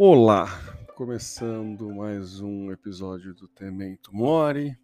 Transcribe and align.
Olá, 0.00 0.46
começando 0.94 1.92
mais 1.92 2.40
um 2.40 2.70
episódio 2.70 3.34
do 3.34 3.48
Temento 3.48 4.14
Mori, 4.14 4.78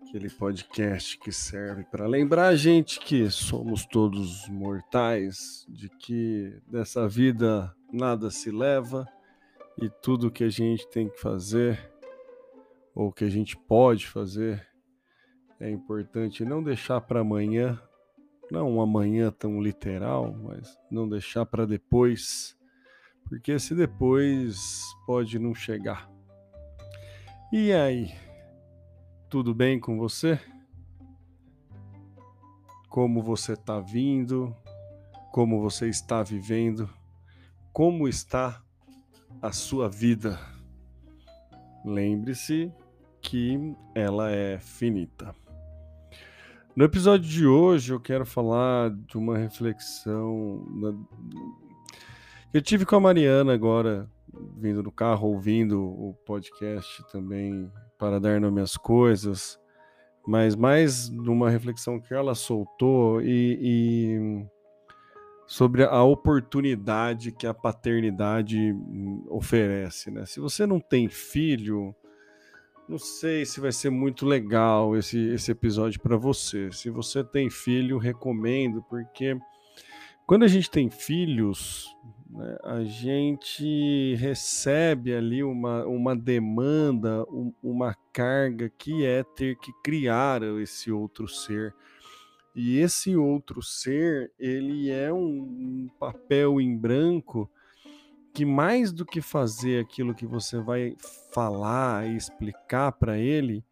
aquele 0.00 0.30
podcast 0.30 1.18
que 1.18 1.30
serve 1.30 1.84
para 1.84 2.06
lembrar 2.06 2.46
a 2.46 2.56
gente 2.56 2.98
que 3.00 3.30
somos 3.30 3.84
todos 3.84 4.48
mortais, 4.48 5.66
de 5.68 5.90
que 5.90 6.58
dessa 6.66 7.06
vida 7.06 7.70
nada 7.92 8.30
se 8.30 8.50
leva 8.50 9.06
e 9.76 9.90
tudo 9.90 10.30
que 10.30 10.44
a 10.44 10.48
gente 10.48 10.88
tem 10.88 11.10
que 11.10 11.20
fazer 11.20 11.92
ou 12.94 13.12
que 13.12 13.24
a 13.24 13.30
gente 13.30 13.58
pode 13.58 14.06
fazer 14.06 14.66
é 15.60 15.70
importante 15.70 16.46
não 16.46 16.62
deixar 16.62 17.02
para 17.02 17.20
amanhã, 17.20 17.78
não 18.50 18.76
um 18.76 18.80
amanhã 18.80 19.30
tão 19.30 19.60
literal, 19.60 20.32
mas 20.32 20.78
não 20.90 21.06
deixar 21.06 21.44
para 21.44 21.66
depois 21.66 22.58
porque 23.24 23.52
esse 23.52 23.74
depois 23.74 24.82
pode 25.06 25.38
não 25.38 25.54
chegar. 25.54 26.10
E 27.52 27.72
aí? 27.72 28.14
Tudo 29.28 29.54
bem 29.54 29.78
com 29.78 29.98
você? 29.98 30.40
Como 32.88 33.22
você 33.22 33.52
está 33.52 33.80
vindo? 33.80 34.54
Como 35.32 35.60
você 35.60 35.88
está 35.88 36.22
vivendo? 36.22 36.88
Como 37.72 38.08
está 38.08 38.62
a 39.40 39.52
sua 39.52 39.88
vida? 39.88 40.38
Lembre-se 41.84 42.72
que 43.20 43.74
ela 43.94 44.30
é 44.30 44.58
finita. 44.58 45.34
No 46.74 46.84
episódio 46.84 47.28
de 47.28 47.46
hoje 47.46 47.92
eu 47.92 48.00
quero 48.00 48.24
falar 48.24 48.90
de 48.90 49.16
uma 49.16 49.36
reflexão 49.36 50.64
eu 52.52 52.60
tive 52.60 52.84
com 52.84 52.96
a 52.96 53.00
Mariana 53.00 53.52
agora, 53.52 54.08
vindo 54.56 54.82
no 54.82 54.90
carro, 54.90 55.28
ouvindo 55.28 55.80
o 55.80 56.14
podcast 56.26 57.04
também 57.10 57.70
para 57.98 58.18
dar 58.18 58.40
nome 58.40 58.60
às 58.60 58.76
coisas, 58.76 59.58
mas 60.26 60.56
mais 60.56 61.08
numa 61.08 61.48
reflexão 61.48 62.00
que 62.00 62.12
ela 62.12 62.34
soltou 62.34 63.22
e, 63.22 63.58
e 63.60 64.46
sobre 65.46 65.84
a 65.84 66.02
oportunidade 66.02 67.32
que 67.32 67.46
a 67.46 67.54
paternidade 67.54 68.74
oferece, 69.28 70.10
né? 70.10 70.24
Se 70.26 70.40
você 70.40 70.66
não 70.66 70.80
tem 70.80 71.08
filho, 71.08 71.94
não 72.88 72.98
sei 72.98 73.44
se 73.44 73.60
vai 73.60 73.70
ser 73.70 73.90
muito 73.90 74.26
legal 74.26 74.96
esse, 74.96 75.18
esse 75.28 75.52
episódio 75.52 76.00
para 76.00 76.16
você. 76.16 76.72
Se 76.72 76.90
você 76.90 77.22
tem 77.22 77.48
filho, 77.48 77.98
recomendo, 77.98 78.82
porque 78.90 79.36
quando 80.30 80.44
a 80.44 80.46
gente 80.46 80.70
tem 80.70 80.88
filhos, 80.88 81.92
né, 82.30 82.56
a 82.62 82.84
gente 82.84 84.14
recebe 84.14 85.12
ali 85.12 85.42
uma, 85.42 85.84
uma 85.84 86.14
demanda, 86.14 87.24
um, 87.24 87.52
uma 87.60 87.96
carga 88.12 88.70
que 88.78 89.04
é 89.04 89.24
ter 89.24 89.58
que 89.58 89.72
criar 89.82 90.40
esse 90.62 90.92
outro 90.92 91.26
ser. 91.26 91.74
E 92.54 92.78
esse 92.78 93.16
outro 93.16 93.60
ser, 93.60 94.30
ele 94.38 94.88
é 94.88 95.12
um, 95.12 95.18
um 95.18 95.90
papel 95.98 96.60
em 96.60 96.78
branco 96.78 97.50
que 98.32 98.44
mais 98.44 98.92
do 98.92 99.04
que 99.04 99.20
fazer 99.20 99.80
aquilo 99.80 100.14
que 100.14 100.26
você 100.26 100.60
vai 100.60 100.94
falar 101.34 102.06
e 102.06 102.14
explicar 102.14 102.92
para 102.92 103.18
ele, 103.18 103.64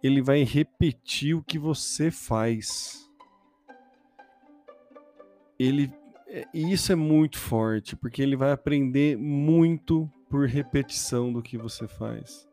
ele 0.00 0.22
vai 0.22 0.44
repetir 0.44 1.34
o 1.34 1.42
que 1.42 1.58
você 1.58 2.12
faz. 2.12 3.05
Ele 5.58 5.92
é, 6.28 6.44
e 6.52 6.72
isso 6.72 6.92
é 6.92 6.96
muito 6.96 7.38
forte, 7.38 7.94
porque 7.94 8.20
ele 8.20 8.36
vai 8.36 8.50
aprender 8.50 9.16
muito 9.16 10.10
por 10.28 10.46
repetição 10.48 11.32
do 11.32 11.40
que 11.40 11.56
você 11.56 11.86
faz. 11.86 12.46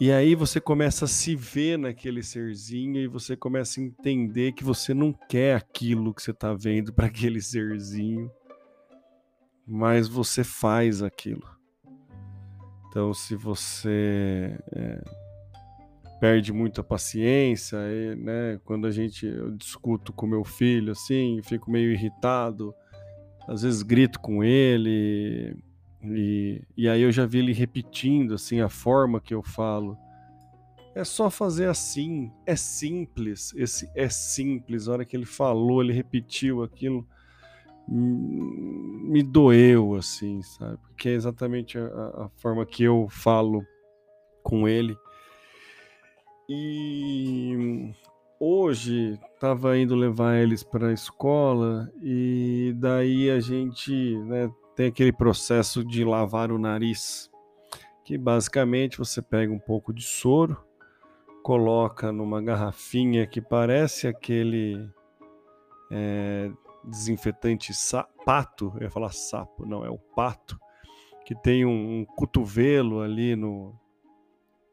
E 0.00 0.10
aí 0.10 0.34
você 0.34 0.60
começa 0.60 1.04
a 1.04 1.08
se 1.08 1.36
ver 1.36 1.78
naquele 1.78 2.22
serzinho 2.22 2.96
e 2.96 3.06
você 3.06 3.36
começa 3.36 3.80
a 3.80 3.84
entender 3.84 4.52
que 4.52 4.64
você 4.64 4.92
não 4.92 5.12
quer 5.12 5.56
aquilo 5.56 6.14
que 6.14 6.22
você 6.22 6.30
está 6.30 6.52
vendo 6.52 6.92
para 6.92 7.06
aquele 7.06 7.40
serzinho, 7.40 8.30
mas 9.66 10.08
você 10.08 10.42
faz 10.42 11.02
aquilo. 11.02 11.48
Então, 12.88 13.12
se 13.12 13.34
você 13.34 14.56
é, 14.72 15.02
perde 16.24 16.54
muita 16.54 16.82
paciência, 16.82 17.76
e, 17.76 18.16
né? 18.16 18.58
Quando 18.64 18.86
a 18.86 18.90
gente 18.90 19.26
eu 19.26 19.50
discuto 19.50 20.10
com 20.10 20.26
meu 20.26 20.42
filho 20.42 20.92
assim, 20.92 21.42
fico 21.42 21.70
meio 21.70 21.92
irritado, 21.92 22.74
às 23.46 23.60
vezes 23.60 23.82
grito 23.82 24.18
com 24.18 24.42
ele 24.42 25.54
e, 26.02 26.62
e 26.74 26.88
aí 26.88 27.02
eu 27.02 27.12
já 27.12 27.26
vi 27.26 27.40
ele 27.40 27.52
repetindo 27.52 28.32
assim 28.32 28.62
a 28.62 28.70
forma 28.70 29.20
que 29.20 29.34
eu 29.34 29.42
falo. 29.42 29.98
É 30.94 31.04
só 31.04 31.28
fazer 31.28 31.68
assim, 31.68 32.32
é 32.46 32.56
simples. 32.56 33.52
Esse 33.54 33.90
é 33.94 34.08
simples. 34.08 34.88
A 34.88 34.92
hora 34.92 35.04
que 35.04 35.14
ele 35.14 35.26
falou, 35.26 35.82
ele 35.82 35.92
repetiu 35.92 36.62
aquilo, 36.62 37.06
me 37.86 39.22
doeu 39.22 39.94
assim, 39.94 40.40
sabe? 40.40 40.78
Porque 40.88 41.10
é 41.10 41.12
exatamente 41.12 41.76
a, 41.76 41.84
a 41.84 42.30
forma 42.36 42.64
que 42.64 42.82
eu 42.82 43.08
falo 43.10 43.62
com 44.42 44.66
ele 44.66 44.96
e 46.48 47.92
hoje 48.38 49.18
estava 49.34 49.78
indo 49.78 49.94
levar 49.94 50.36
eles 50.36 50.62
para 50.62 50.88
a 50.88 50.92
escola 50.92 51.90
e 52.02 52.74
daí 52.76 53.30
a 53.30 53.40
gente 53.40 54.16
né, 54.18 54.50
tem 54.76 54.88
aquele 54.88 55.12
processo 55.12 55.84
de 55.84 56.04
lavar 56.04 56.50
o 56.50 56.58
nariz, 56.58 57.30
que 58.04 58.18
basicamente 58.18 58.98
você 58.98 59.22
pega 59.22 59.52
um 59.52 59.58
pouco 59.58 59.92
de 59.92 60.02
soro, 60.02 60.62
coloca 61.42 62.12
numa 62.12 62.42
garrafinha 62.42 63.26
que 63.26 63.40
parece 63.40 64.06
aquele 64.06 64.88
é, 65.90 66.50
desinfetante 66.84 67.72
pato, 68.24 68.72
eu 68.76 68.82
ia 68.82 68.90
falar 68.90 69.12
sapo, 69.12 69.66
não, 69.66 69.84
é 69.84 69.90
o 69.90 69.98
pato, 69.98 70.58
que 71.24 71.34
tem 71.34 71.64
um, 71.64 72.00
um 72.00 72.04
cotovelo 72.04 73.00
ali 73.00 73.34
no, 73.34 73.74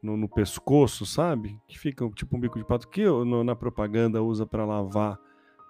no, 0.02 0.18
no, 0.18 0.28
pescoço, 0.28 1.06
sabe? 1.06 1.60
Que 1.68 1.78
fica 1.78 2.10
tipo 2.12 2.36
um 2.36 2.40
bico 2.40 2.58
de 2.58 2.66
pato 2.66 2.88
que 2.88 3.06
no, 3.06 3.44
na 3.44 3.56
propaganda 3.56 4.22
usa 4.22 4.46
para 4.46 4.66
lavar 4.66 5.20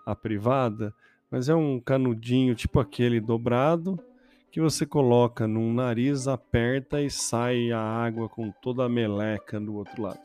a 0.06 0.16
privada, 0.16 0.94
mas 1.30 1.50
é 1.50 1.56
um 1.56 1.80
canudinho 1.80 2.56
tipo 2.56 2.80
aquele 2.80 3.20
dobrado 3.20 4.00
que 4.52 4.60
você 4.60 4.86
coloca 4.86 5.48
num 5.48 5.74
nariz, 5.74 6.28
aperta 6.28 7.02
e 7.02 7.10
sai 7.10 7.72
a 7.72 7.80
água 7.80 8.28
com 8.28 8.52
toda 8.52 8.84
a 8.86 8.90
meleca 8.90 9.60
do 9.60 9.76
outro 9.76 10.02
lado. 10.02 10.20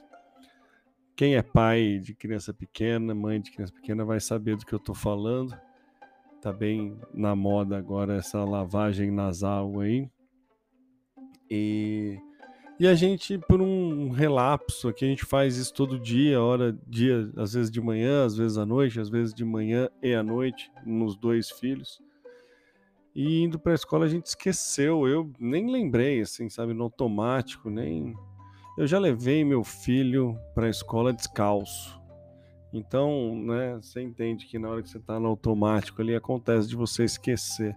Quem 1.15 1.37
é 1.37 1.43
pai 1.43 1.99
de 1.99 2.13
criança 2.13 2.53
pequena, 2.53 3.15
mãe 3.15 3.41
de 3.41 3.53
criança 3.53 3.73
pequena, 3.73 4.05
vai 4.05 4.21
saber 4.21 4.57
do 4.57 4.67
que 4.67 4.75
eu 4.75 4.79
estou 4.79 4.95
falando. 4.95 5.57
Tá 6.43 6.53
bem 6.53 6.99
na 7.15 7.35
moda 7.35 7.79
agora 7.79 8.17
essa 8.17 8.45
lavagem 8.45 9.11
nasal 9.11 9.81
aí. 9.81 10.11
E 11.49 12.19
e 12.79 12.87
a 12.87 12.95
gente, 12.95 13.39
por 13.39 13.63
um 13.63 14.11
relapso, 14.11 14.89
aqui 14.89 15.05
a 15.05 15.09
gente 15.09 15.25
faz 15.25 15.57
isso 15.57 15.73
todo 15.73 15.99
dia, 15.99 16.43
hora, 16.43 16.77
dia, 16.87 17.31
às 17.37 17.55
vezes 17.55 17.71
de 17.71 17.81
manhã, 17.81 18.25
às 18.25 18.37
vezes 18.37 18.59
à 18.59 18.67
noite, 18.67 19.01
às 19.01 19.09
vezes 19.09 19.33
de 19.33 19.45
manhã 19.45 19.89
e 20.03 20.13
à 20.13 20.23
noite, 20.23 20.71
nos 20.85 21.17
dois 21.17 21.51
filhos. 21.51 22.03
E 23.15 23.43
indo 23.43 23.59
para 23.59 23.73
a 23.73 23.75
escola 23.75 24.05
a 24.05 24.09
gente 24.09 24.27
esqueceu, 24.27 25.09
eu 25.09 25.33
nem 25.41 25.71
lembrei, 25.71 26.21
assim, 26.21 26.51
sabe, 26.51 26.75
no 26.75 26.85
automático, 26.85 27.71
nem. 27.71 28.15
Eu 28.77 28.87
já 28.87 28.99
levei 28.99 29.43
meu 29.43 29.65
filho 29.65 30.39
para 30.55 30.67
a 30.67 30.71
escola 30.71 31.15
descalço. 31.15 31.99
Então, 32.75 33.35
né, 33.37 33.79
você 33.81 34.03
entende 34.03 34.45
que 34.45 34.59
na 34.59 34.69
hora 34.69 34.83
que 34.83 34.91
você 34.91 34.99
está 34.99 35.19
no 35.19 35.29
automático 35.29 36.03
ali 36.03 36.15
acontece 36.15 36.69
de 36.69 36.77
você 36.77 37.05
esquecer. 37.05 37.75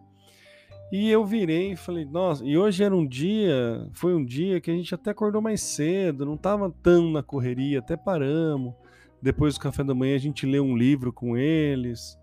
E 0.92 1.10
eu 1.10 1.24
virei 1.24 1.74
e 1.74 1.76
falei, 1.76 2.04
nossa, 2.04 2.44
e 2.44 2.58
hoje 2.58 2.84
era 2.84 2.96
um 2.96 3.06
dia, 3.06 3.88
foi 3.94 4.16
um 4.16 4.26
dia 4.26 4.60
que 4.60 4.72
a 4.72 4.74
gente 4.74 4.94
até 4.96 5.12
acordou 5.12 5.40
mais 5.40 5.62
cedo, 5.62 6.26
não 6.26 6.36
tava 6.36 6.74
tão 6.82 7.12
na 7.12 7.22
correria, 7.22 7.78
até 7.78 7.96
paramos. 7.96 8.74
Depois 9.22 9.54
do 9.54 9.60
café 9.60 9.84
da 9.84 9.94
manhã 9.94 10.16
a 10.16 10.20
gente 10.20 10.48
leu 10.48 10.64
um 10.64 10.76
livro 10.76 11.14
com 11.14 11.38
eles. 11.38 12.18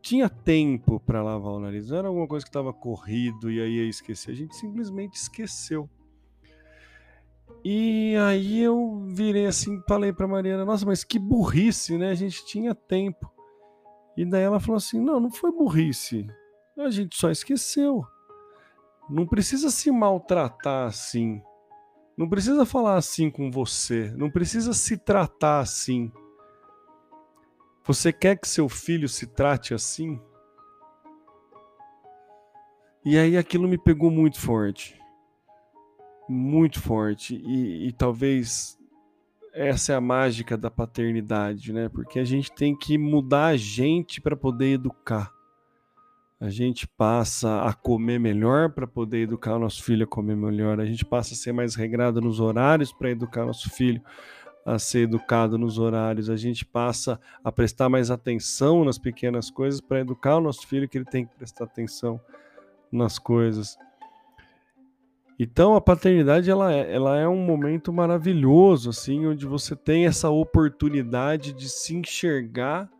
Tinha 0.00 0.28
tempo 0.28 1.00
para 1.00 1.22
lavar 1.22 1.54
o 1.54 1.60
nariz, 1.60 1.90
não 1.90 1.98
era 1.98 2.08
alguma 2.08 2.28
coisa 2.28 2.44
que 2.44 2.50
estava 2.50 2.72
corrido 2.72 3.50
e 3.50 3.60
aí 3.60 3.78
ia 3.78 3.88
esquecer, 3.88 4.30
a 4.30 4.34
gente 4.34 4.54
simplesmente 4.54 5.14
esqueceu. 5.14 5.90
E 7.64 8.14
aí 8.16 8.62
eu 8.62 9.04
virei 9.08 9.46
assim, 9.46 9.82
falei 9.88 10.12
para 10.12 10.28
Mariana, 10.28 10.64
nossa, 10.64 10.86
mas 10.86 11.02
que 11.02 11.18
burrice, 11.18 11.98
né? 11.98 12.10
A 12.10 12.14
gente 12.14 12.46
tinha 12.46 12.76
tempo. 12.76 13.28
E 14.16 14.24
daí 14.24 14.42
ela 14.42 14.60
falou 14.60 14.76
assim: 14.76 15.00
"Não, 15.00 15.18
não 15.18 15.30
foi 15.30 15.50
burrice. 15.50 16.26
A 16.78 16.90
gente 16.90 17.16
só 17.16 17.30
esqueceu. 17.30 18.06
Não 19.10 19.26
precisa 19.26 19.70
se 19.70 19.90
maltratar 19.90 20.86
assim. 20.86 21.42
Não 22.16 22.28
precisa 22.28 22.64
falar 22.64 22.96
assim 22.96 23.30
com 23.30 23.50
você. 23.50 24.12
Não 24.16 24.30
precisa 24.30 24.72
se 24.72 24.96
tratar 24.96 25.60
assim. 25.60 26.12
Você 27.84 28.12
quer 28.12 28.36
que 28.36 28.46
seu 28.46 28.68
filho 28.68 29.08
se 29.08 29.26
trate 29.26 29.74
assim? 29.74 30.20
E 33.04 33.18
aí 33.18 33.36
aquilo 33.36 33.66
me 33.66 33.78
pegou 33.78 34.10
muito 34.10 34.38
forte. 34.40 35.00
muito 36.28 36.80
forte 36.80 37.36
e, 37.36 37.88
e 37.88 37.92
talvez 37.92 38.78
essa 39.54 39.92
é 39.92 39.96
a 39.96 40.00
mágica 40.00 40.56
da 40.56 40.70
paternidade, 40.70 41.72
né? 41.72 41.88
Porque 41.88 42.18
a 42.18 42.24
gente 42.24 42.52
tem 42.52 42.76
que 42.76 42.98
mudar 42.98 43.46
a 43.46 43.56
gente 43.56 44.20
para 44.20 44.36
poder 44.36 44.74
educar. 44.74 45.32
A 46.40 46.48
gente 46.48 46.86
passa 46.86 47.62
a 47.62 47.72
comer 47.72 48.20
melhor 48.20 48.70
para 48.70 48.86
poder 48.86 49.22
educar 49.22 49.56
o 49.56 49.58
nosso 49.58 49.82
filho 49.82 50.04
a 50.04 50.06
comer 50.06 50.36
melhor. 50.36 50.80
A 50.80 50.84
gente 50.84 51.04
passa 51.04 51.34
a 51.34 51.36
ser 51.36 51.52
mais 51.52 51.74
regrado 51.74 52.20
nos 52.20 52.38
horários 52.38 52.92
para 52.92 53.10
educar 53.10 53.44
nosso 53.44 53.68
filho 53.70 54.00
a 54.64 54.78
ser 54.78 55.00
educado 55.00 55.56
nos 55.56 55.78
horários. 55.78 56.30
A 56.30 56.36
gente 56.36 56.64
passa 56.64 57.18
a 57.42 57.50
prestar 57.50 57.88
mais 57.88 58.10
atenção 58.10 58.84
nas 58.84 58.98
pequenas 58.98 59.50
coisas 59.50 59.80
para 59.80 60.00
educar 60.00 60.36
o 60.36 60.40
nosso 60.40 60.66
filho 60.66 60.88
que 60.88 60.98
ele 60.98 61.04
tem 61.04 61.26
que 61.26 61.34
prestar 61.34 61.64
atenção 61.64 62.20
nas 62.92 63.18
coisas. 63.18 63.76
Então 65.38 65.74
a 65.74 65.80
paternidade 65.80 66.50
ela 66.50 66.72
é, 66.72 66.92
ela 66.92 67.16
é 67.16 67.26
um 67.26 67.44
momento 67.44 67.92
maravilhoso 67.92 68.90
assim, 68.90 69.26
onde 69.26 69.46
você 69.46 69.74
tem 69.74 70.06
essa 70.06 70.28
oportunidade 70.28 71.52
de 71.52 71.68
se 71.68 71.94
enxergar 71.96 72.90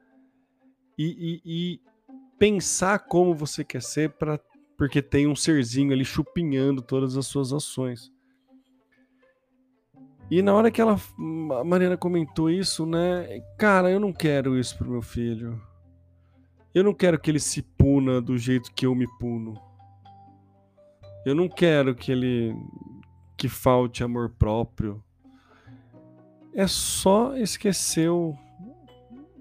e, 0.97 1.41
e, 1.45 1.75
e 1.75 1.81
pensar 2.39 3.01
como 3.01 3.35
você 3.35 3.65
quer 3.65 3.83
ser 3.83 4.11
para 4.11 4.41
porque 4.77 5.03
tem 5.03 5.27
um 5.27 5.35
serzinho 5.35 5.93
ali 5.93 6.05
chupinhando 6.05 6.81
todas 6.81 7.17
as 7.17 7.27
suas 7.27 7.53
ações. 7.53 8.13
E 10.31 10.41
na 10.41 10.55
hora 10.55 10.71
que 10.71 10.81
ela, 10.81 10.97
a 11.59 11.65
Mariana 11.65 11.97
comentou 11.97 12.49
isso, 12.49 12.87
né? 12.87 13.41
Cara, 13.59 13.91
eu 13.91 13.99
não 13.99 14.13
quero 14.13 14.57
isso 14.57 14.79
pro 14.79 14.89
meu 14.89 15.03
filho. 15.03 15.61
Eu 16.73 16.85
não 16.85 16.95
quero 16.95 17.19
que 17.19 17.29
ele 17.29 17.41
se 17.41 17.61
puna 17.61 18.21
do 18.21 18.39
jeito 18.39 18.73
que 18.73 18.87
eu 18.87 18.95
me 18.95 19.09
puno. 19.19 19.61
Eu 21.27 21.35
não 21.35 21.49
quero 21.49 21.93
que 21.95 22.13
ele 22.13 22.55
que 23.37 23.49
falte 23.49 24.05
amor 24.05 24.31
próprio. 24.31 25.03
É 26.55 26.67
só 26.67 27.37
esquecer 27.37 28.11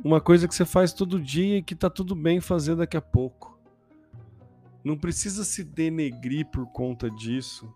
uma 0.04 0.22
coisa 0.22 0.48
que 0.48 0.56
você 0.56 0.66
faz 0.66 0.94
todo 0.94 1.20
dia 1.20 1.58
e 1.58 1.64
que 1.64 1.76
tá 1.76 1.90
tudo 1.90 2.16
bem 2.16 2.40
fazer 2.40 2.76
daqui 2.76 2.98
a 2.98 3.02
pouco. 3.02 3.60
Não 4.84 4.98
precisa 4.98 5.44
se 5.44 5.64
denegrir 5.64 6.46
por 6.48 6.66
conta 6.68 7.10
disso. 7.10 7.72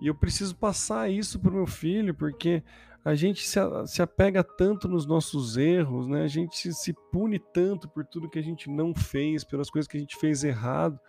E 0.00 0.06
eu 0.06 0.14
preciso 0.14 0.54
passar 0.54 1.10
isso 1.10 1.40
pro 1.40 1.52
meu 1.52 1.66
filho, 1.66 2.14
porque 2.14 2.62
a 3.04 3.14
gente 3.14 3.46
se, 3.46 3.58
se 3.86 4.02
apega 4.02 4.44
tanto 4.44 4.86
nos 4.88 5.06
nossos 5.06 5.56
erros, 5.56 6.06
né? 6.06 6.22
A 6.22 6.28
gente 6.28 6.72
se 6.72 6.92
pune 7.10 7.38
tanto 7.38 7.88
por 7.88 8.04
tudo 8.04 8.28
que 8.28 8.38
a 8.38 8.42
gente 8.42 8.70
não 8.70 8.94
fez, 8.94 9.44
pelas 9.44 9.70
coisas 9.70 9.88
que 9.88 9.96
a 9.96 10.00
gente 10.00 10.16
fez 10.16 10.44
errado 10.44 11.00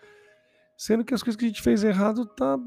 Sendo 0.80 1.04
que 1.04 1.14
as 1.14 1.22
coisas 1.22 1.38
que 1.38 1.44
a 1.44 1.48
gente 1.50 1.62
fez 1.62 1.84
errado 1.84 2.26
tá 2.26 2.58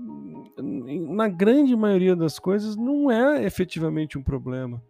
na 0.60 1.28
grande 1.28 1.74
maioria 1.74 2.14
das 2.14 2.38
coisas 2.38 2.76
não 2.76 3.10
é 3.10 3.42
efetivamente 3.42 4.18
um 4.18 4.22
problema. 4.22 4.84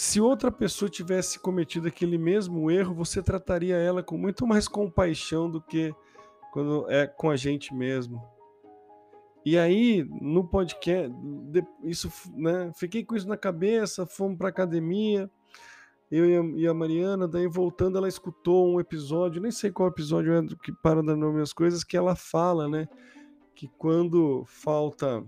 Se 0.00 0.20
outra 0.20 0.52
pessoa 0.52 0.88
tivesse 0.88 1.40
cometido 1.40 1.88
aquele 1.88 2.16
mesmo 2.16 2.70
erro, 2.70 2.94
você 2.94 3.20
trataria 3.20 3.74
ela 3.74 4.00
com 4.00 4.16
muito 4.16 4.46
mais 4.46 4.68
compaixão 4.68 5.50
do 5.50 5.60
que 5.60 5.92
quando 6.52 6.88
é 6.88 7.04
com 7.04 7.28
a 7.28 7.34
gente 7.34 7.74
mesmo. 7.74 8.22
E 9.44 9.58
aí, 9.58 10.08
no 10.20 10.46
podcast, 10.46 11.12
isso, 11.82 12.12
né, 12.36 12.70
fiquei 12.76 13.04
com 13.04 13.16
isso 13.16 13.26
na 13.26 13.36
cabeça, 13.36 14.06
fomos 14.06 14.38
para 14.38 14.50
academia, 14.50 15.28
eu 16.12 16.56
e 16.56 16.68
a, 16.68 16.72
Mariana, 16.72 17.26
daí 17.26 17.48
voltando, 17.48 17.98
ela 17.98 18.06
escutou 18.06 18.72
um 18.72 18.78
episódio, 18.78 19.42
nem 19.42 19.50
sei 19.50 19.72
qual 19.72 19.88
episódio 19.88 20.32
é 20.32 20.46
que 20.62 20.70
para 20.80 21.02
dar 21.02 21.16
nome 21.16 21.42
às 21.42 21.52
coisas, 21.52 21.82
que 21.82 21.96
ela 21.96 22.14
fala, 22.14 22.68
né? 22.68 22.88
Que 23.52 23.66
quando 23.76 24.44
falta. 24.46 25.26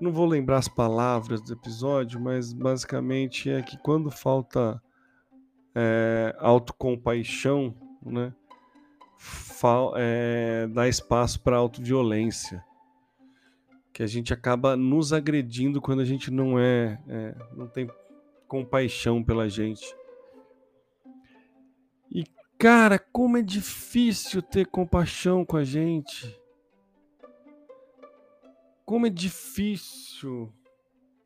Não 0.00 0.12
vou 0.12 0.26
lembrar 0.26 0.58
as 0.58 0.68
palavras 0.68 1.40
do 1.42 1.52
episódio, 1.52 2.20
mas 2.20 2.52
basicamente 2.52 3.50
é 3.50 3.62
que 3.62 3.76
quando 3.78 4.10
falta 4.10 4.80
é, 5.74 6.36
autocompaixão, 6.38 7.74
né? 8.04 8.32
Fal, 9.16 9.94
é, 9.96 10.68
dá 10.68 10.88
espaço 10.88 11.40
para 11.42 11.56
autoviolência. 11.56 12.64
Que 13.92 14.04
a 14.04 14.06
gente 14.06 14.32
acaba 14.32 14.76
nos 14.76 15.12
agredindo 15.12 15.80
quando 15.80 16.00
a 16.00 16.04
gente 16.04 16.30
não 16.30 16.58
é, 16.58 17.00
é 17.08 17.34
não 17.56 17.66
tem 17.66 17.90
compaixão 18.46 19.22
pela 19.22 19.48
gente. 19.48 19.84
E 22.10 22.24
cara, 22.56 22.98
como 22.98 23.36
é 23.36 23.42
difícil 23.42 24.40
ter 24.40 24.66
compaixão 24.66 25.44
com 25.44 25.56
a 25.56 25.64
gente. 25.64 26.40
Como 28.88 29.06
é 29.06 29.10
difícil 29.10 30.50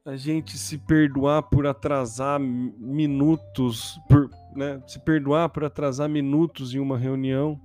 a 0.04 0.16
gente 0.16 0.58
se 0.58 0.76
perdoar 0.76 1.44
por 1.44 1.64
atrasar 1.64 2.40
minutos, 2.40 4.00
por, 4.08 4.28
né, 4.52 4.82
se 4.84 4.98
perdoar 4.98 5.48
por 5.48 5.62
atrasar 5.62 6.08
minutos 6.08 6.74
em 6.74 6.80
uma 6.80 6.98
reunião. 6.98 7.60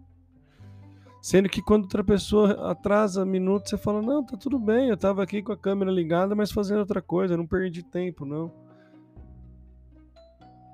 Sendo 1.19 1.49
que 1.49 1.63
quando 1.63 1.85
outra 1.85 2.03
pessoa 2.03 2.69
atrasa 2.69 3.25
minutos, 3.25 3.71
você 3.71 3.77
fala: 3.79 4.03
Não, 4.03 4.23
tá 4.23 4.37
tudo 4.37 4.59
bem, 4.59 4.89
eu 4.89 4.97
tava 4.97 5.23
aqui 5.23 5.41
com 5.41 5.51
a 5.51 5.57
câmera 5.57 5.89
ligada, 5.89 6.35
mas 6.35 6.51
fazendo 6.51 6.81
outra 6.81 7.01
coisa, 7.01 7.35
não 7.35 7.47
perdi 7.47 7.81
tempo, 7.81 8.23
não. 8.23 8.53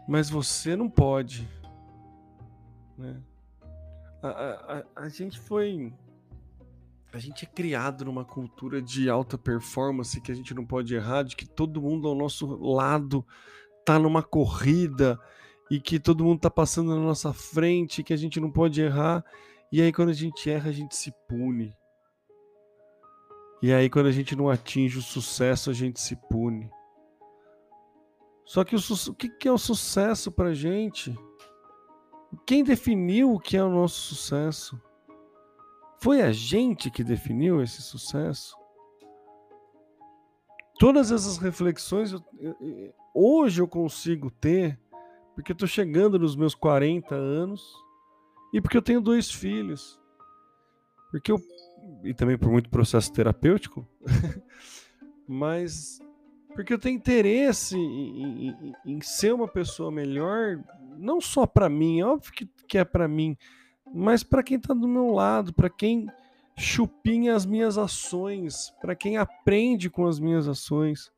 Mas 0.06 0.30
você 0.30 0.76
não 0.76 0.90
pode. 0.90 1.48
Né? 2.98 3.22
A, 4.22 4.28
a, 4.28 5.04
a, 5.04 5.08
gente 5.08 5.40
foi. 5.40 5.94
A 7.14 7.20
gente 7.20 7.46
é 7.46 7.48
criado 7.48 8.06
numa 8.06 8.26
cultura 8.26 8.82
de 8.82 9.08
alta 9.08 9.38
performance 9.38 10.20
que 10.20 10.32
a 10.32 10.36
gente 10.36 10.52
não 10.52 10.66
pode 10.66 10.96
errar, 10.96 11.22
de 11.22 11.36
que 11.36 11.46
todo 11.46 11.80
mundo 11.80 12.08
ao 12.08 12.16
nosso 12.16 12.48
lado 12.56 13.24
tá 13.86 14.00
numa 14.00 14.24
corrida 14.24 15.20
e 15.70 15.80
que 15.80 16.00
todo 16.00 16.24
mundo 16.24 16.40
tá 16.40 16.50
passando 16.50 16.90
na 16.90 17.00
nossa 17.00 17.32
frente, 17.32 18.02
que 18.02 18.14
a 18.14 18.18
gente 18.18 18.40
não 18.40 18.50
pode 18.50 18.82
errar. 18.82 19.24
E 19.72 19.80
aí 19.80 19.94
quando 19.94 20.10
a 20.10 20.14
gente 20.14 20.50
erra, 20.50 20.70
a 20.70 20.74
gente 20.74 20.96
se 20.96 21.14
pune. 21.30 21.78
E 23.62 23.72
aí 23.72 23.92
quando 23.92 24.08
a 24.08 24.12
gente 24.12 24.36
não 24.36 24.50
atinge 24.50 24.98
o 24.98 25.04
sucesso, 25.04 25.70
a 25.70 25.74
gente 25.74 26.02
se 26.02 26.16
pune. 26.16 26.68
Só 28.44 28.64
que 28.64 28.76
o, 28.76 28.80
o 28.80 29.14
que 29.14 29.48
é 29.48 29.52
o 29.52 29.58
sucesso 29.60 30.32
para 30.32 30.52
gente? 30.52 31.16
Quem 32.44 32.64
definiu 32.64 33.34
o 33.34 33.40
que 33.40 33.56
é 33.56 33.64
o 33.64 33.70
nosso 33.70 34.00
sucesso? 34.00 34.82
Foi 36.04 36.22
a 36.22 36.34
gente 36.34 36.92
que 36.92 37.02
definiu 37.02 37.64
esse 37.64 37.82
sucesso? 37.82 38.58
Todas 40.78 41.14
essas 41.14 41.38
reflexões 41.38 42.12
eu, 42.12 42.22
eu, 42.42 42.94
hoje 43.16 43.62
eu 43.62 43.68
consigo 43.70 44.30
ter 44.30 44.78
porque 45.34 45.54
eu 45.54 45.56
estou 45.56 45.66
chegando 45.66 46.20
nos 46.20 46.36
meus 46.36 46.54
40 46.54 47.16
anos 47.16 47.64
e 48.54 48.60
porque 48.60 48.76
eu 48.76 48.82
tenho 48.82 49.00
dois 49.00 49.32
filhos. 49.32 49.98
Porque 51.10 51.32
eu 51.32 51.42
e 52.04 52.14
também 52.14 52.38
por 52.38 52.52
muito 52.52 52.70
processo 52.70 53.14
terapêutico, 53.14 53.88
mas 55.26 56.02
porque 56.54 56.74
eu 56.74 56.80
tenho 56.80 56.98
interesse 56.98 57.78
em, 57.78 58.50
em, 58.50 58.74
em 58.86 59.00
ser 59.00 59.34
uma 59.34 59.48
pessoa 59.48 59.90
melhor, 59.90 60.62
não 60.98 61.22
só 61.22 61.48
para 61.48 61.70
mim, 61.70 62.02
é 62.02 62.06
óbvio 62.06 62.34
que, 62.34 62.46
que 62.68 62.78
é 62.78 62.84
para 62.84 63.08
mim, 63.08 63.38
mas 63.94 64.24
para 64.24 64.42
quem 64.42 64.58
está 64.58 64.74
do 64.74 64.88
meu 64.88 65.12
lado, 65.12 65.54
para 65.54 65.70
quem 65.70 66.08
chupinha 66.58 67.36
as 67.36 67.46
minhas 67.46 67.78
ações, 67.78 68.74
para 68.82 68.96
quem 68.96 69.18
aprende 69.18 69.90
com 69.90 70.08
as 70.08 70.20
minhas 70.20 70.48
ações. 70.48 71.12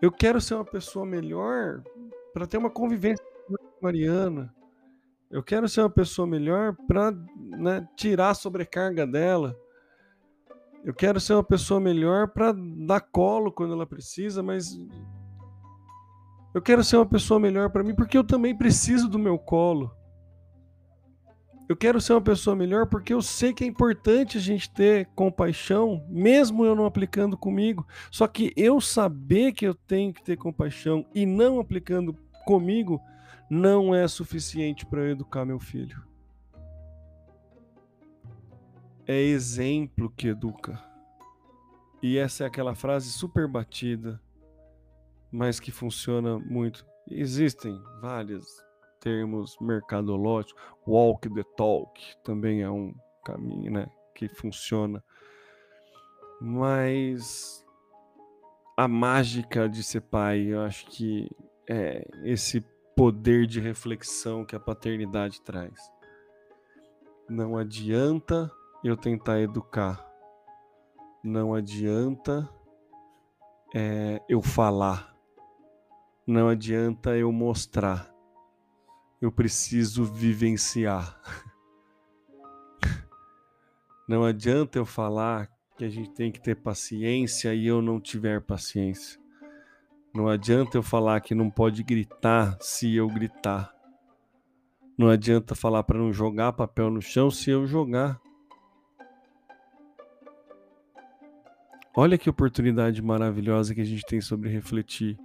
Eu 0.00 0.10
quero 0.10 0.40
ser 0.40 0.54
uma 0.54 0.64
pessoa 0.64 1.04
melhor 1.04 1.82
para 2.32 2.46
ter 2.46 2.58
uma 2.58 2.70
convivência 2.70 3.24
com 3.46 3.56
Mariana. 3.80 4.54
Eu 5.30 5.42
quero 5.42 5.68
ser 5.68 5.80
uma 5.80 5.90
pessoa 5.90 6.26
melhor 6.26 6.76
para 6.86 7.10
né, 7.36 7.88
tirar 7.96 8.30
a 8.30 8.34
sobrecarga 8.34 9.06
dela. 9.06 9.56
Eu 10.84 10.92
quero 10.92 11.20
ser 11.20 11.34
uma 11.34 11.44
pessoa 11.44 11.80
melhor 11.80 12.28
para 12.28 12.52
dar 12.52 13.00
colo 13.00 13.52
quando 13.52 13.72
ela 13.72 13.86
precisa, 13.86 14.42
mas 14.42 14.78
eu 16.52 16.60
quero 16.60 16.82
ser 16.82 16.96
uma 16.96 17.06
pessoa 17.06 17.38
melhor 17.38 17.70
para 17.70 17.84
mim 17.84 17.94
porque 17.94 18.18
eu 18.18 18.24
também 18.24 18.56
preciso 18.56 19.08
do 19.08 19.18
meu 19.18 19.38
colo. 19.38 19.90
Eu 21.68 21.76
quero 21.76 22.00
ser 22.00 22.12
uma 22.12 22.20
pessoa 22.20 22.54
melhor 22.54 22.86
porque 22.86 23.14
eu 23.14 23.22
sei 23.22 23.52
que 23.54 23.64
é 23.64 23.66
importante 23.66 24.36
a 24.36 24.40
gente 24.40 24.70
ter 24.70 25.06
compaixão, 25.14 26.04
mesmo 26.08 26.64
eu 26.64 26.74
não 26.74 26.84
aplicando 26.84 27.36
comigo. 27.36 27.86
Só 28.10 28.26
que 28.26 28.52
eu 28.56 28.80
saber 28.80 29.52
que 29.52 29.66
eu 29.66 29.74
tenho 29.74 30.12
que 30.12 30.22
ter 30.22 30.36
compaixão 30.36 31.06
e 31.14 31.24
não 31.24 31.60
aplicando 31.60 32.14
comigo 32.44 33.00
não 33.48 33.94
é 33.94 34.06
suficiente 34.08 34.84
para 34.84 35.00
eu 35.00 35.10
educar 35.10 35.44
meu 35.44 35.58
filho 35.58 36.12
é 39.06 39.20
exemplo 39.20 40.10
que 40.10 40.28
educa. 40.28 40.82
E 42.02 42.18
essa 42.18 42.44
é 42.44 42.46
aquela 42.46 42.74
frase 42.74 43.10
super 43.10 43.46
batida, 43.46 44.20
mas 45.30 45.60
que 45.60 45.70
funciona 45.70 46.38
muito. 46.38 46.84
Existem 47.08 47.80
vários 48.00 48.46
termos 49.02 49.56
mercadológicos. 49.60 50.54
Walk 50.86 51.28
the 51.28 51.42
talk 51.56 52.00
também 52.22 52.62
é 52.62 52.70
um 52.70 52.94
caminho, 53.24 53.72
né, 53.72 53.86
que 54.14 54.28
funciona. 54.28 55.02
Mas 56.40 57.64
a 58.76 58.88
mágica 58.88 59.68
de 59.68 59.82
ser 59.82 60.00
pai, 60.02 60.40
eu 60.40 60.60
acho 60.62 60.86
que 60.86 61.28
é 61.68 62.04
esse 62.24 62.64
poder 62.96 63.46
de 63.46 63.60
reflexão 63.60 64.44
que 64.44 64.56
a 64.56 64.60
paternidade 64.60 65.40
traz. 65.42 65.74
Não 67.28 67.56
adianta 67.56 68.50
eu 68.84 68.96
tentar 68.96 69.40
educar, 69.40 70.04
não 71.22 71.54
adianta 71.54 72.48
é, 73.74 74.20
eu 74.28 74.42
falar, 74.42 75.16
não 76.26 76.48
adianta 76.48 77.16
eu 77.16 77.30
mostrar, 77.32 78.11
eu 79.22 79.30
preciso 79.30 80.04
vivenciar. 80.04 81.16
Não 84.08 84.24
adianta 84.24 84.80
eu 84.80 84.84
falar 84.84 85.48
que 85.76 85.84
a 85.84 85.88
gente 85.88 86.10
tem 86.10 86.32
que 86.32 86.40
ter 86.40 86.56
paciência 86.56 87.54
e 87.54 87.68
eu 87.68 87.80
não 87.80 88.00
tiver 88.00 88.40
paciência. 88.40 89.20
Não 90.12 90.26
adianta 90.26 90.76
eu 90.76 90.82
falar 90.82 91.20
que 91.20 91.36
não 91.36 91.48
pode 91.48 91.84
gritar 91.84 92.58
se 92.60 92.96
eu 92.96 93.06
gritar. 93.06 93.72
Não 94.98 95.08
adianta 95.08 95.54
falar 95.54 95.84
para 95.84 96.00
não 96.00 96.12
jogar 96.12 96.52
papel 96.52 96.90
no 96.90 97.00
chão 97.00 97.30
se 97.30 97.48
eu 97.48 97.64
jogar. 97.64 98.20
Olha 101.94 102.18
que 102.18 102.28
oportunidade 102.28 103.00
maravilhosa 103.00 103.72
que 103.72 103.80
a 103.80 103.86
gente 103.86 104.04
tem 104.04 104.20
sobre 104.20 104.48
refletir. 104.50 105.16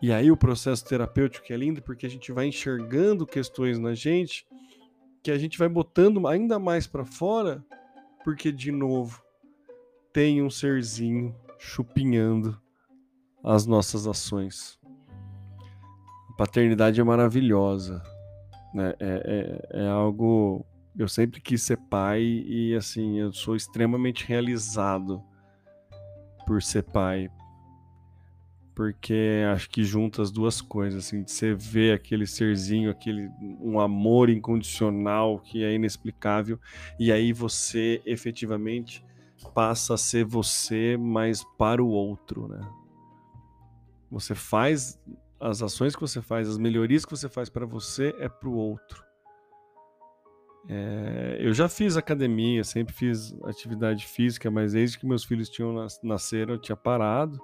E 0.00 0.12
aí 0.12 0.30
o 0.30 0.36
processo 0.36 0.84
terapêutico 0.84 1.52
é 1.52 1.56
lindo 1.56 1.82
porque 1.82 2.06
a 2.06 2.10
gente 2.10 2.30
vai 2.30 2.46
enxergando 2.46 3.26
questões 3.26 3.78
na 3.78 3.94
gente 3.94 4.46
que 5.22 5.30
a 5.30 5.38
gente 5.38 5.58
vai 5.58 5.68
botando 5.68 6.26
ainda 6.26 6.58
mais 6.58 6.86
para 6.86 7.04
fora, 7.04 7.64
porque 8.24 8.52
de 8.52 8.70
novo 8.70 9.22
tem 10.12 10.42
um 10.42 10.48
serzinho 10.48 11.34
chupinhando 11.58 12.60
as 13.42 13.66
nossas 13.66 14.06
ações. 14.06 14.78
A 16.30 16.36
paternidade 16.36 17.00
é 17.00 17.04
maravilhosa, 17.04 18.02
né? 18.72 18.94
É, 19.00 19.68
é, 19.74 19.82
é 19.82 19.88
algo. 19.88 20.64
Eu 20.96 21.08
sempre 21.08 21.40
quis 21.40 21.62
ser 21.62 21.76
pai 21.76 22.22
e 22.22 22.74
assim 22.74 23.18
eu 23.18 23.32
sou 23.32 23.54
extremamente 23.54 24.24
realizado 24.24 25.22
por 26.46 26.62
ser 26.62 26.82
pai, 26.84 27.28
porque 28.78 29.42
acho 29.52 29.68
que 29.70 29.82
junta 29.82 30.22
as 30.22 30.30
duas 30.30 30.60
coisas, 30.60 31.04
assim, 31.04 31.24
de 31.24 31.32
você 31.32 31.52
ver 31.52 31.92
aquele 31.92 32.28
serzinho, 32.28 32.92
aquele 32.92 33.28
um 33.60 33.80
amor 33.80 34.30
incondicional 34.30 35.40
que 35.40 35.64
é 35.64 35.74
inexplicável, 35.74 36.60
e 36.96 37.10
aí 37.10 37.32
você 37.32 38.00
efetivamente 38.06 39.04
passa 39.52 39.94
a 39.94 39.98
ser 39.98 40.24
você, 40.24 40.96
mas 40.96 41.42
para 41.58 41.82
o 41.82 41.88
outro, 41.88 42.46
né? 42.46 42.60
Você 44.12 44.32
faz 44.32 44.96
as 45.40 45.60
ações 45.60 45.96
que 45.96 46.00
você 46.00 46.22
faz, 46.22 46.48
as 46.48 46.56
melhorias 46.56 47.04
que 47.04 47.10
você 47.10 47.28
faz 47.28 47.48
para 47.48 47.66
você 47.66 48.14
é 48.20 48.28
para 48.28 48.48
o 48.48 48.54
outro. 48.54 49.02
É, 50.68 51.38
eu 51.40 51.52
já 51.52 51.68
fiz 51.68 51.96
academia, 51.96 52.62
sempre 52.62 52.94
fiz 52.94 53.34
atividade 53.42 54.06
física, 54.06 54.48
mas 54.52 54.72
desde 54.72 55.00
que 55.00 55.04
meus 55.04 55.24
filhos 55.24 55.48
tinham 55.48 55.72
nas, 55.72 56.00
nasceram 56.00 56.54
eu 56.54 56.60
tinha 56.60 56.76
parado 56.76 57.42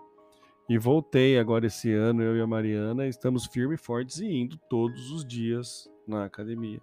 e 0.68 0.78
voltei 0.78 1.38
agora 1.38 1.66
esse 1.66 1.92
ano, 1.92 2.22
eu 2.22 2.36
e 2.36 2.40
a 2.40 2.46
Mariana, 2.46 3.06
estamos 3.06 3.46
firmes 3.46 3.80
e 3.80 3.82
fortes 3.82 4.18
e 4.18 4.26
indo 4.26 4.56
todos 4.68 5.10
os 5.10 5.24
dias 5.24 5.88
na 6.06 6.24
academia. 6.24 6.80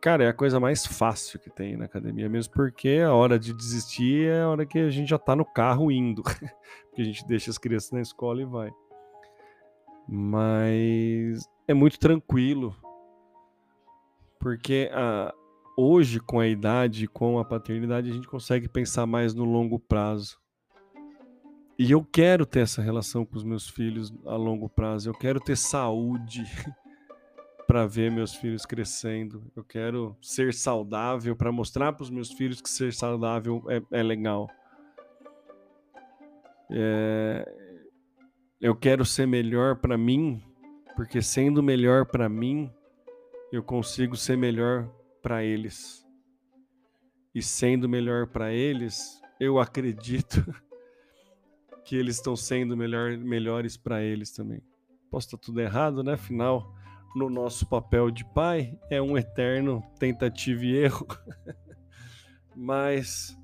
Cara, 0.00 0.24
é 0.24 0.28
a 0.28 0.32
coisa 0.32 0.60
mais 0.60 0.86
fácil 0.86 1.40
que 1.40 1.50
tem 1.50 1.76
na 1.76 1.86
academia, 1.86 2.28
mesmo 2.28 2.54
porque 2.54 3.00
a 3.04 3.12
hora 3.12 3.36
de 3.36 3.52
desistir 3.52 4.28
é 4.28 4.42
a 4.42 4.48
hora 4.48 4.64
que 4.64 4.78
a 4.78 4.90
gente 4.90 5.08
já 5.08 5.18
tá 5.18 5.34
no 5.34 5.44
carro 5.44 5.90
indo. 5.90 6.22
porque 6.88 7.02
a 7.02 7.04
gente 7.04 7.26
deixa 7.26 7.50
as 7.50 7.58
crianças 7.58 7.90
na 7.90 8.00
escola 8.00 8.40
e 8.40 8.44
vai. 8.44 8.70
Mas 10.08 11.44
é 11.66 11.74
muito 11.74 11.98
tranquilo. 11.98 12.76
Porque 14.38 14.88
a, 14.92 15.34
hoje, 15.76 16.20
com 16.20 16.38
a 16.38 16.46
idade, 16.46 17.08
com 17.08 17.38
a 17.38 17.44
paternidade, 17.44 18.08
a 18.08 18.14
gente 18.14 18.28
consegue 18.28 18.68
pensar 18.68 19.04
mais 19.04 19.34
no 19.34 19.44
longo 19.44 19.80
prazo. 19.80 20.38
E 21.78 21.92
eu 21.92 22.04
quero 22.04 22.44
ter 22.44 22.60
essa 22.60 22.82
relação 22.82 23.24
com 23.24 23.36
os 23.36 23.44
meus 23.44 23.68
filhos 23.68 24.12
a 24.26 24.34
longo 24.34 24.68
prazo. 24.68 25.08
Eu 25.08 25.14
quero 25.14 25.38
ter 25.38 25.56
saúde. 25.56 26.44
para 27.68 27.86
ver 27.86 28.10
meus 28.10 28.34
filhos 28.34 28.64
crescendo. 28.64 29.44
Eu 29.54 29.62
quero 29.62 30.16
ser 30.22 30.54
saudável 30.54 31.36
para 31.36 31.52
mostrar 31.52 31.92
para 31.92 32.02
os 32.02 32.08
meus 32.08 32.32
filhos 32.32 32.62
que 32.62 32.70
ser 32.70 32.94
saudável 32.94 33.62
é, 33.68 33.82
é 33.98 34.02
legal. 34.02 34.48
É... 36.70 37.46
Eu 38.58 38.74
quero 38.74 39.04
ser 39.04 39.26
melhor 39.26 39.76
para 39.76 39.98
mim, 39.98 40.42
porque 40.96 41.20
sendo 41.20 41.62
melhor 41.62 42.06
para 42.06 42.26
mim, 42.26 42.72
eu 43.52 43.62
consigo 43.62 44.16
ser 44.16 44.38
melhor 44.38 44.90
para 45.20 45.44
eles. 45.44 46.04
E 47.34 47.42
sendo 47.42 47.86
melhor 47.86 48.28
para 48.28 48.50
eles, 48.50 49.20
eu 49.38 49.58
acredito 49.58 50.42
que 51.88 51.96
eles 51.96 52.16
estão 52.16 52.36
sendo 52.36 52.76
melhor, 52.76 53.16
melhores 53.16 53.74
para 53.74 54.02
eles 54.02 54.30
também. 54.30 54.60
Posso 55.10 55.28
estar 55.28 55.38
tudo 55.38 55.58
errado, 55.58 56.02
né? 56.04 56.12
Afinal, 56.12 56.74
no 57.16 57.30
nosso 57.30 57.66
papel 57.66 58.10
de 58.10 58.26
pai 58.26 58.78
é 58.90 59.00
um 59.00 59.16
eterno 59.16 59.82
tentativa 59.98 60.62
e 60.66 60.76
erro. 60.76 61.06
Mas 62.54 63.34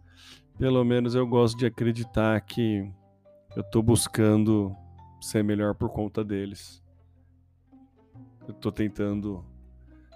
pelo 0.59 0.85
menos 0.85 1.15
eu 1.15 1.27
gosto 1.27 1.57
de 1.57 1.65
acreditar 1.65 2.39
que 2.43 2.87
eu 3.57 3.63
estou 3.63 3.83
buscando 3.83 4.77
ser 5.23 5.43
melhor 5.43 5.75
por 5.75 5.89
conta 5.89 6.23
deles. 6.23 6.85
Eu 8.47 8.53
estou 8.53 8.71
tentando 8.71 9.43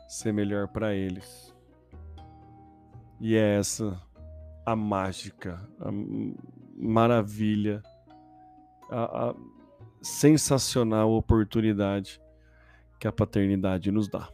ser 0.07 0.35
melhor 0.35 0.69
para 0.69 0.95
eles. 0.95 1.57
E 3.19 3.35
é 3.37 3.57
essa 3.57 3.99
a 4.67 4.77
mágica, 4.77 5.67
a 5.81 5.89
maravilha, 6.77 7.83
a, 8.91 9.31
a 9.31 9.35
sensacional 10.03 11.11
oportunidade 11.11 12.21
que 12.99 13.07
a 13.07 13.13
paternidade 13.13 13.91
nos 13.91 14.09
dá. 14.09 14.29